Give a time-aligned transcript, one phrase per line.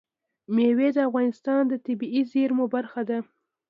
[0.53, 3.19] مېوې د افغانستان د طبیعي زیرمو برخه ده.